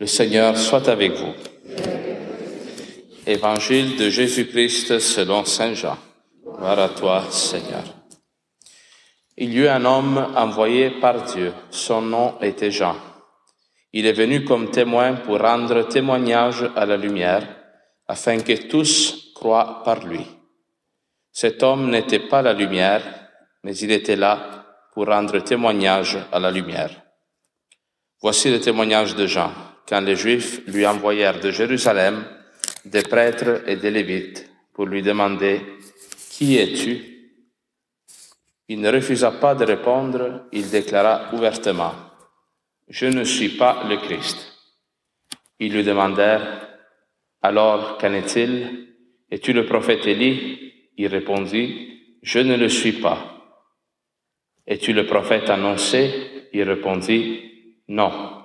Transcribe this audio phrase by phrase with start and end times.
[0.00, 1.34] Le Seigneur soit avec vous.
[3.26, 5.98] Évangile de Jésus-Christ selon Saint Jean.
[6.44, 7.82] Gloire à toi, Seigneur.
[9.36, 11.52] Il y eut un homme envoyé par Dieu.
[11.72, 12.94] Son nom était Jean.
[13.92, 17.48] Il est venu comme témoin pour rendre témoignage à la lumière,
[18.06, 20.24] afin que tous croient par lui.
[21.32, 23.02] Cet homme n'était pas la lumière,
[23.64, 27.02] mais il était là pour rendre témoignage à la lumière.
[28.22, 29.50] Voici le témoignage de Jean,
[29.88, 32.24] quand les Juifs lui envoyèrent de Jérusalem
[32.84, 35.60] des prêtres et des Lévites pour lui demander
[36.30, 37.00] Qui es-tu?
[38.68, 41.94] Il ne refusa pas de répondre, il déclara ouvertement
[42.88, 44.36] Je ne suis pas le Christ.
[45.58, 46.68] Ils lui demandèrent
[47.42, 48.88] Alors, qu'en est-il?
[49.30, 50.90] Es-tu le prophète Élie?
[50.96, 53.56] Il répondit Je ne le suis pas.
[54.66, 56.48] Es-tu le prophète annoncé?
[56.52, 57.40] Il répondit
[57.88, 58.37] Non.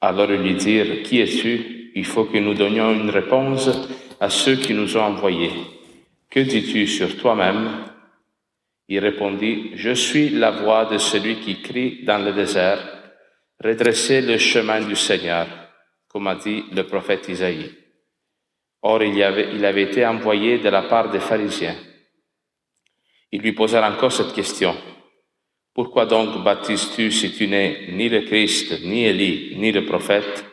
[0.00, 1.92] Alors lui dirent, Qui es-tu?
[1.94, 3.70] Il faut que nous donnions une réponse
[4.20, 5.50] à ceux qui nous ont envoyés.
[6.30, 7.84] Que dis-tu sur toi-même?
[8.88, 12.78] Il répondit, Je suis la voix de celui qui crie dans le désert,
[13.62, 15.46] redressez le chemin du Seigneur,
[16.08, 17.74] comme a dit le prophète Isaïe.
[18.82, 21.76] Or, il, avait, il avait été envoyé de la part des pharisiens.
[23.32, 24.74] Ils lui posèrent encore cette question.
[25.78, 30.44] Pourquoi donc baptises-tu si tu n'es ni le Christ, ni Élie, ni le prophète?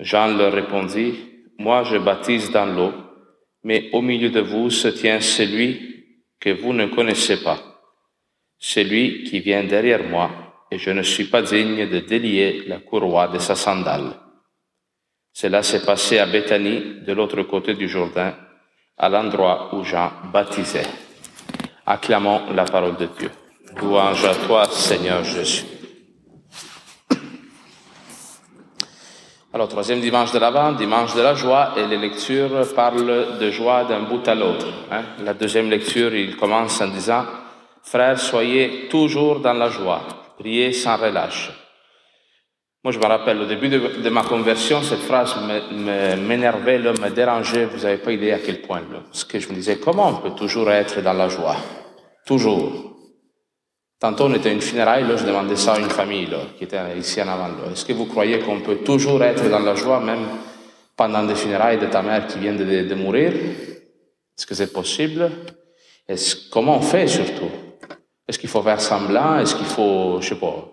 [0.00, 1.14] Jean leur répondit,
[1.56, 2.92] Moi je baptise dans l'eau,
[3.62, 6.04] mais au milieu de vous se tient celui
[6.40, 7.60] que vous ne connaissez pas,
[8.58, 10.32] celui qui vient derrière moi,
[10.68, 14.14] et je ne suis pas digne de délier la courroie de sa sandale.
[15.32, 18.34] Cela s'est passé à Béthanie, de l'autre côté du Jourdain,
[18.98, 20.90] à l'endroit où Jean baptisait.
[21.86, 23.30] Acclamons la parole de Dieu.
[23.80, 25.64] Louange à toi, Seigneur Jésus.
[29.52, 33.84] Alors, troisième dimanche de l'Avent, dimanche de la joie, et les lectures parlent de joie
[33.84, 34.66] d'un bout à l'autre.
[34.90, 35.02] Hein.
[35.24, 37.24] La deuxième lecture, il commence en disant,
[37.82, 40.02] Frères, soyez toujours dans la joie,
[40.38, 41.52] priez sans relâche.
[42.82, 45.36] Moi, je me rappelle, au début de, ma conversion, cette phrase
[45.72, 48.82] m'énervait, me dérangeait, vous n'avez pas idée à quel point.
[49.10, 51.56] Parce que je me disais, comment on peut toujours être dans la joie?
[52.26, 52.93] Toujours.
[54.04, 56.28] Tantôt, on était à une funéraille, là, je demandais ça à une famille
[56.58, 57.48] qui était ici en avant.
[57.72, 60.26] Est-ce que vous croyez qu'on peut toujours être dans la joie, même
[60.94, 63.32] pendant des funérailles de ta mère qui vient de, mourir?
[63.32, 65.30] Est-ce que c'est possible?
[66.06, 67.48] Est-ce, Comment on fait surtout?
[68.28, 69.38] Est-ce qu'il faut faire semblant?
[69.38, 70.68] Est-ce qu'il faut, je sais pas,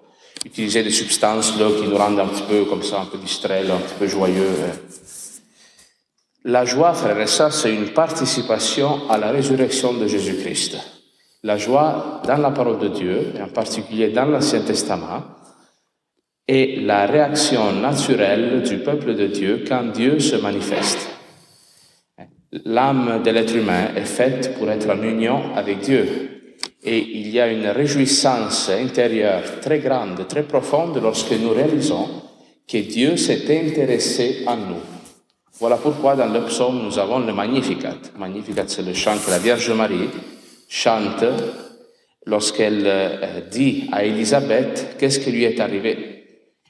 [0.45, 3.69] utiliser des substances là, qui nous rendent un petit peu comme ça, un peu distraits,
[3.69, 4.75] un petit peu joyeux hein?
[6.43, 11.00] La joie, frère et c'est une participation à la résurrection de Jésus-Christ.
[11.43, 15.23] La joie dans la parole de Dieu, et en particulier dans l'Ancien Testament,
[16.47, 21.09] est la réaction naturelle du peuple de Dieu quand Dieu se manifeste.
[22.65, 26.29] L'âme de l'être humain est faite pour être en union avec Dieu.
[26.83, 32.07] Et il y a une réjouissance intérieure très grande, très profonde lorsque nous réalisons
[32.67, 34.81] que Dieu s'est intéressé à nous.
[35.59, 37.97] Voilà pourquoi dans le psaume nous avons le Magnificat.
[38.17, 40.09] Magnificat, c'est le chant que la Vierge Marie
[40.71, 41.25] chante
[42.25, 45.97] lorsqu'elle euh, dit à Élisabeth qu'est-ce qui lui est arrivé.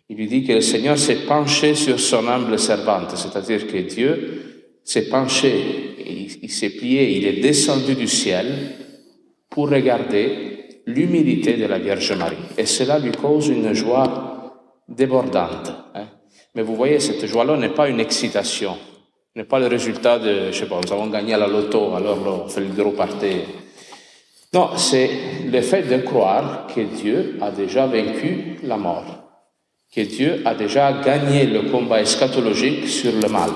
[0.10, 4.80] Il lui dit que le Seigneur s'est penché sur son humble servante, c'est-à-dire que Dieu
[4.84, 8.48] s'est penché, il, s'est plié, il est descendu du ciel
[9.50, 12.38] pour regarder l'humilité de la Vierge Marie.
[12.58, 14.52] Et cela lui cause une joie
[14.90, 15.72] débordante.
[15.94, 16.08] Hein.
[16.56, 18.76] Mais vous voyez, cette joie-là n'est pas une excitation,
[19.36, 22.26] n'est pas le résultat de, je sais pas, nous avons gagné à la loto, alors
[22.26, 23.28] là, on fait le gros party.
[24.54, 25.10] Non, c'est
[25.50, 29.24] le fait de croire que Dieu a déjà vaincu la mort,
[29.94, 33.52] que Dieu a déjà gagné le combat eschatologique sur le mal,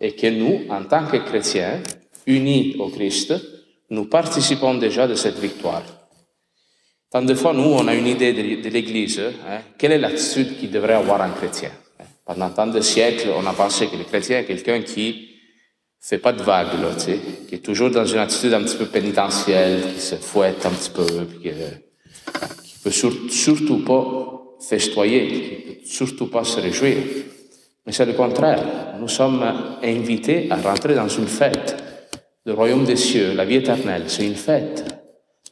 [0.00, 1.82] et que nous, en tant que chrétiens,
[2.26, 3.34] unis au Christ,
[3.90, 5.82] nous participons déjà de cette victoire.
[7.10, 9.20] Tant de fois, nous, on a une idée de, l'Église.
[9.20, 11.70] Hein, quelle est l'attitude qu'il devrait avoir un chrétien
[12.24, 15.31] Pendant tant de siècles, on a pensé que le chrétien est quelqu'un qui
[16.02, 17.18] fait pas de vagues, là, tu sais,
[17.48, 20.90] qui est toujours dans une attitude un petit peu pénitentielle, qui se fouette un petit
[20.90, 21.70] peu, puis euh,
[22.64, 26.96] qui peut surtout pas festoyer, qui peut surtout pas se réjouir.
[27.86, 28.96] Mais c'est le contraire.
[29.00, 29.44] Nous sommes
[29.82, 31.76] invités à rentrer dans une fête.
[32.44, 34.84] Le royaume des cieux, la vie éternelle, c'est une fête.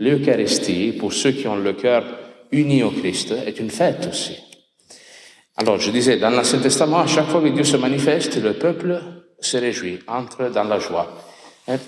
[0.01, 2.05] L'Eucharistie, pour ceux qui ont le cœur
[2.51, 4.37] uni au Christ, est une fête aussi.
[5.57, 9.01] Alors, je disais, dans l'Ancien Testament, à chaque fois que Dieu se manifeste, le peuple
[9.41, 11.23] se réjouit, entre dans la joie.
[11.69, 11.79] Hein?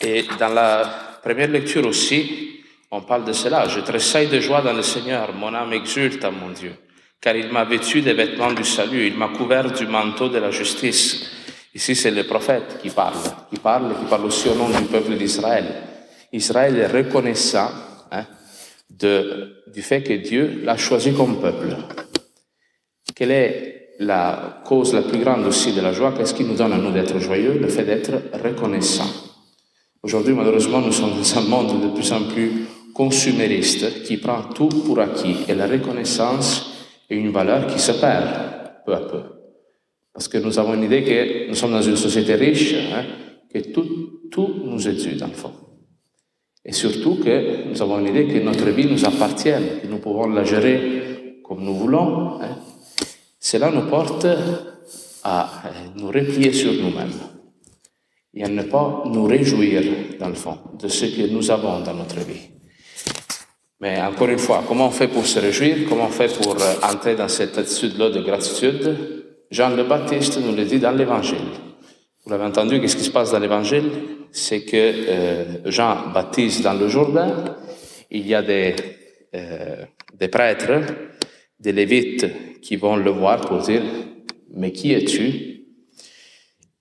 [0.00, 2.60] Et dans la première lecture aussi,
[2.90, 3.68] on parle de cela.
[3.68, 6.74] Je tressaille de joie dans le Seigneur, mon âme exulte à mon Dieu.
[7.20, 10.50] car il m'a vêtu des vêtements du salut, il m'a couvert du manteau de la
[10.50, 11.30] justice.
[11.74, 13.18] Ici, c'est le prophète qui parle,
[13.50, 15.66] qui parle, qui parle aussi au nom du peuple d'Israël.
[16.32, 17.70] Israël est reconnaissant
[18.10, 18.24] hein,
[18.90, 21.76] de, du fait que Dieu l'a choisi comme peuple.
[23.14, 23.67] Quelle est
[23.98, 26.92] la cause la plus grande aussi de la joie Qu'est-ce qui nous donne à nous
[26.92, 28.12] d'être joyeux Le fait d'être
[28.44, 29.10] reconnaissant.
[30.02, 34.68] Aujourd'hui, malheureusement, nous sommes dans un monde de plus en plus consumériste qui prend tout
[34.68, 36.72] pour acquis et la reconnaissance
[37.10, 38.24] est une valeur qui se perd
[38.86, 39.22] peu à peu.
[40.12, 43.04] Parce que nous avons une idée que nous sommes dans une société riche, hein,
[43.52, 43.86] que tout,
[44.30, 45.52] tout nous est dû dans le fond.
[46.64, 49.50] Et surtout que nous avons une idée que notre vie nous appartient,
[49.82, 52.40] que nous pouvons la gérer comme nous voulons.
[52.40, 52.58] Hein.
[53.50, 54.26] Cela nous porte
[55.24, 55.48] à
[55.96, 57.18] nous replier sur nous-mêmes
[58.34, 59.80] et à ne pas nous réjouir,
[60.20, 62.50] dans le fond, de ce que nous avons dans notre vie.
[63.80, 66.74] Mais encore une fois, comment on fait pour se réjouir Comment on fait pour euh,
[66.92, 71.48] entrer dans cette attitude-là de gratitude Jean le Baptiste nous le dit dans l'Évangile.
[72.26, 73.90] Vous l'avez entendu, qu'est-ce qui se passe dans l'Évangile?
[74.30, 77.56] C'est que euh, Jean baptise dans le Jourdain,
[78.10, 78.76] il y a des,
[79.34, 80.82] euh, des prêtres,
[81.58, 82.26] des lévites
[82.62, 83.82] qui vont le voir pour dire,
[84.54, 85.64] mais qui es-tu?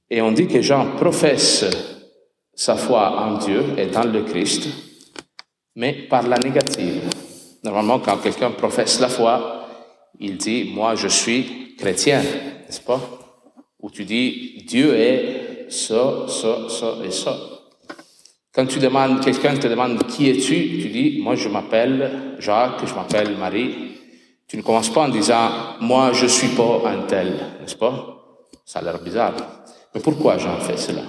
[0.09, 1.65] Et on dit que Jean professe
[2.53, 4.67] sa foi en Dieu et dans le Christ,
[5.75, 7.03] mais par la négative.
[7.63, 9.67] Normalement, quand quelqu'un professe la foi,
[10.19, 13.01] il dit, moi je suis chrétien, n'est-ce pas?
[13.79, 17.37] Ou tu dis, Dieu est ça, ça, ça et ça.
[18.51, 22.95] Quand tu demandes, quelqu'un te demande qui es-tu, tu dis, moi je m'appelle Jacques, je
[22.95, 23.96] m'appelle Marie.
[24.47, 25.49] Tu ne commences pas en disant,
[25.81, 28.23] moi je suis pas un tel, n'est-ce pas?
[28.65, 29.35] Ça a l'air bizarre.
[29.93, 31.03] Mais pourquoi Jean fait cela?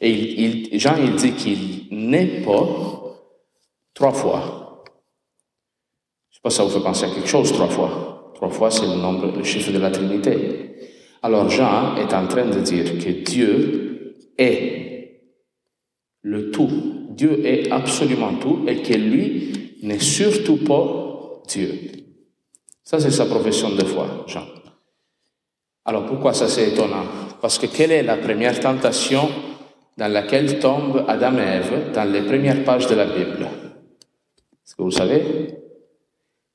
[0.00, 2.64] Et Jean, il dit qu'il n'est pas
[4.00, 4.82] Trois fois.
[6.30, 8.32] Je sais pas si ça vous fait penser à quelque chose, trois fois.
[8.34, 10.76] Trois fois, c'est le nombre, le chiffre de la Trinité.
[11.22, 15.20] Alors Jean est en train de dire que Dieu est
[16.22, 16.70] le tout.
[17.10, 21.70] Dieu est absolument tout et que lui n'est surtout pas Dieu.
[22.90, 24.42] Ça, c'est sa profession de foi, Jean.
[25.84, 27.04] Alors pourquoi ça c'est étonnant?
[27.40, 29.28] Parce que quelle est la première tentation
[29.96, 33.46] dans laquelle tombe Adam et Ève dans les premières pages de la Bible?
[34.64, 35.54] Ce que vous savez,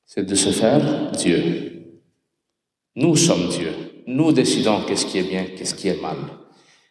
[0.04, 2.02] c'est de se faire Dieu.
[2.96, 3.72] Nous sommes Dieu.
[4.06, 6.18] Nous décidons qu'est-ce qui est bien, qu'est-ce qui est mal.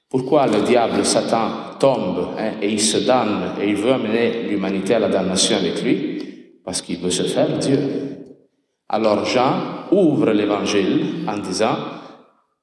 [0.09, 4.95] Pourquoi le diable, Satan, tombe hein, et il se donne et il veut amener l'humanité
[4.95, 6.57] à la damnation avec lui?
[6.63, 8.14] Parce qu'il veut se faire Dieu.
[8.87, 11.77] Alors Jean ouvre l'évangile en disant,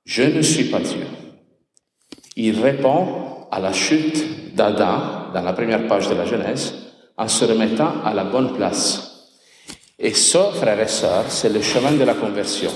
[0.05, 1.07] je ne suis pas Dieu.
[2.37, 6.75] Il répond à la chute d'Adam dans la première page de la Genèse
[7.17, 9.31] en se remettant à la bonne place.
[9.99, 12.71] Et ça, frères et sœurs, c'est le chemin de la conversion.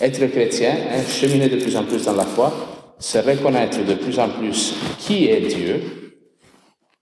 [0.00, 2.52] Être chrétien, hein, cheminer de plus en plus dans la foi,
[2.98, 5.96] c'est reconnaître de plus en plus qui est Dieu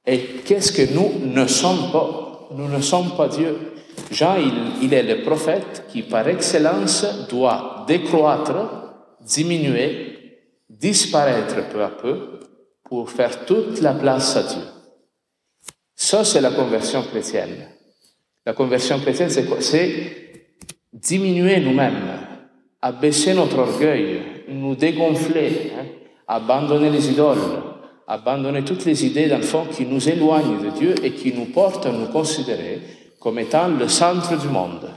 [0.07, 2.49] et qu'est-ce que nous ne sommes pas?
[2.55, 3.74] Nous ne sommes pas Dieu.
[4.11, 4.37] Jean,
[4.83, 10.39] il, est le prophète qui, par excellence, doit décroître, diminuer,
[10.69, 12.41] disparaître peu à peu
[12.85, 14.63] pour faire toute la place à Dieu.
[15.97, 17.69] Ça, c'est la conversion chrétienne.
[18.47, 19.59] La conversion chrétienne, c'est quoi?
[20.93, 22.19] Diminuer nous-mêmes,
[22.81, 25.87] abaisser notre orgueil, nous dégonfler, hein,
[26.29, 27.63] abandonner les idoles,
[28.07, 31.93] abandonner toutes les idées, fond, qui nous éloignent de Dieu et qui nous portent à
[31.93, 32.81] nous considérer
[33.25, 34.89] comme étant le centre du monde.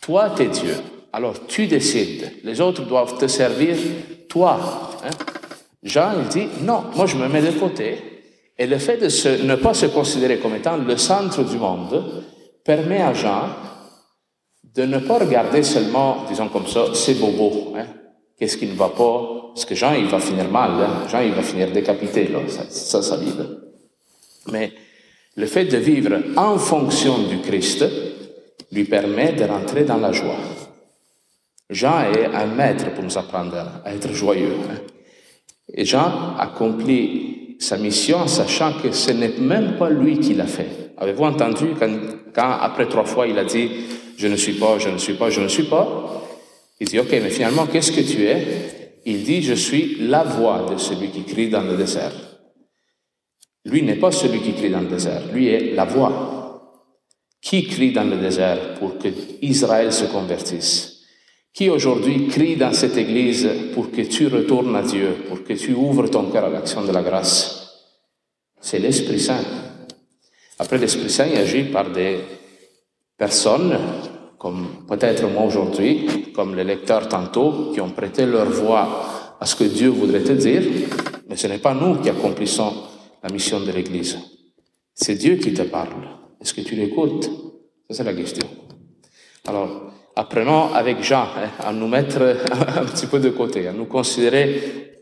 [0.00, 0.76] Toi, tu es Dieu.
[1.12, 2.32] Alors, tu décides.
[2.44, 3.76] Les autres doivent te servir,
[4.28, 4.58] toi.
[5.04, 5.10] Hein.
[5.82, 7.98] Jean, il dit, non, moi je me mets de côté
[8.56, 12.24] et le fait de ne pas se considérer comme étant le centre du monde
[12.64, 13.48] permet à Jean
[14.74, 17.74] de ne pas regarder seulement, disons comme ça, ces bobos.
[17.76, 17.86] Hein?
[18.38, 19.50] Qu'est-ce qui ne va pas?
[19.54, 20.70] Parce que Jean, il va finir mal.
[20.70, 21.08] Hein?
[21.08, 22.28] Jean, il va finir décapité.
[22.28, 22.40] Là.
[22.68, 23.58] Ça, ça, vive.
[24.52, 24.72] Mais
[25.38, 27.84] le fait de vivre en fonction du Christ
[28.72, 30.36] lui permet de rentrer dans la joie.
[31.70, 34.56] Jean est un maître pour nous apprendre à être joyeux.
[34.68, 34.78] Hein?
[35.72, 40.48] Et Jean accomplit sa mission en sachant que ce n'est même pas lui qui l'a
[40.48, 40.92] fait.
[40.96, 43.70] Avez-vous entendu quand, après trois fois il a dit
[44.16, 46.24] je ne suis pas, je ne suis pas, je ne suis pas
[46.80, 48.90] Il dit ok, mais finalement qu'est-ce que tu es?
[49.06, 52.27] Il dit je suis la voix de celui qui crie dans le désert.
[53.70, 56.34] Lui n'est pas celui qui crie dans le désert, lui est la voix.
[57.40, 59.08] Qui crie dans le désert pour que
[59.42, 61.02] Israël se convertisse?
[61.52, 65.72] Qui aujourd'hui crie dans cette église pour que tu retournes à Dieu, pour que tu
[65.72, 67.68] ouvres ton cœur à l'action de la grâce?
[68.60, 69.44] C'est l'Esprit Saint.
[70.58, 72.18] Après, l'Esprit Saint agit par des
[73.16, 73.78] personnes
[74.38, 79.56] comme peut-être moi aujourd'hui, comme les lecteurs tantôt, qui ont prêté leur voix à ce
[79.56, 80.62] que Dieu voudrait te dire,
[81.28, 82.72] mais ce n'est pas nous qui accomplissons
[83.22, 84.18] la mission de l'Église.
[84.94, 86.08] C'est Dieu qui te parle.
[86.40, 87.30] Est-ce que tu l'écoutes?
[87.88, 88.44] Ça, c'est la question.
[89.46, 92.20] Alors, apprenons avec Jean hein, à nous mettre
[92.76, 95.00] un petit peu de côté, à nous considérer,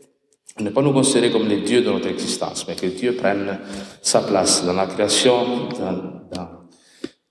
[0.59, 3.59] ne pas nous considérer comme les dieux de notre existence, mais que Dieu prenne
[4.01, 5.69] sa place dans la création,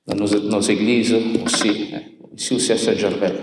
[0.06, 1.14] dans, nos, églises
[1.44, 2.00] aussi, hein,
[2.36, 3.34] ici aussi à Saint-Gervais.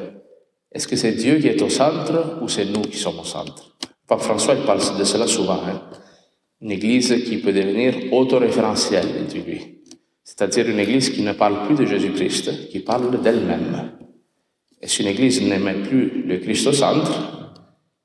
[0.71, 3.75] Est-ce que c'est Dieu qui est au centre ou c'est nous qui sommes au centre?
[4.07, 5.61] Pape François il parle de cela souvent.
[5.65, 5.81] Hein?
[6.63, 9.81] Une église qui peut devenir autoréférentielle, lui.
[10.23, 13.91] C'est-à-dire une église qui ne parle plus de Jésus-Christ, qui parle d'elle-même.
[14.81, 17.53] Et si une église n'aimait plus le Christ au centre,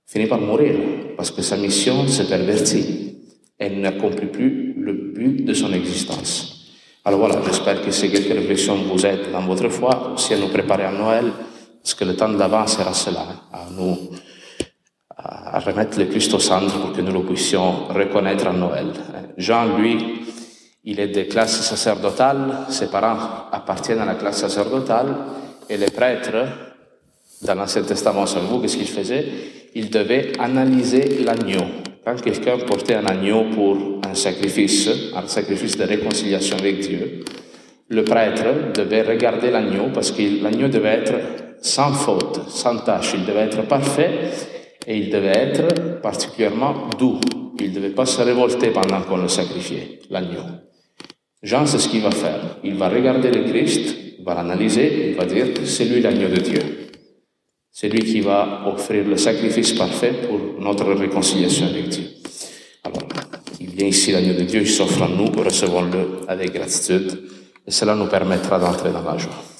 [0.06, 0.74] finit par mourir,
[1.16, 3.14] parce que sa mission se pervertit.
[3.58, 6.72] Elle n'accomplit plus le but de son existence.
[7.04, 10.48] Alors voilà, j'espère que ces quelques réflexions vous aident dans votre foi, aussi à nous
[10.48, 11.26] préparer à Noël,
[11.80, 13.96] parce que le temps de l'avant sera cela, hein, à nous
[15.52, 18.86] à remettre le Christ au centre pour que nous le puissions reconnaître à Noël.
[19.36, 20.22] Jean, lui,
[20.84, 23.18] il est de classe sacerdotale, ses parents
[23.52, 25.14] appartiennent à la classe sacerdotale,
[25.68, 26.46] et les prêtres,
[27.42, 29.26] dans l'Ancien Testament, savez-vous qu'est-ce qu'ils faisaient?
[29.74, 31.64] Ils devaient analyser l'agneau.
[32.04, 33.76] Quand quelqu'un portait un agneau pour
[34.08, 37.24] un sacrifice, un sacrifice de réconciliation avec Dieu,
[37.88, 41.14] le prêtre devait regarder l'agneau parce que l'agneau devait être
[41.60, 44.30] sans faute, sans tâche, il devait être parfait
[44.88, 47.20] et il devait être particulièrement doux.
[47.60, 50.40] Il ne devait pas se révolter pendant qu'on le sacrifiait, l'agneau.
[51.42, 52.56] Jean, c'est ce qu'il va faire.
[52.64, 56.40] Il va regarder le Christ, il va l'analyser, il va dire, c'est lui l'agneau de
[56.40, 56.60] Dieu.
[57.70, 62.04] C'est lui qui va offrir le sacrifice parfait pour notre réconciliation avec Dieu.
[62.82, 63.02] Alors,
[63.60, 67.24] il vient ici l'agneau de Dieu, il s'offre à nous, recevons-le avec gratitude,
[67.66, 69.57] et cela nous permettra d'entrer dans la joie.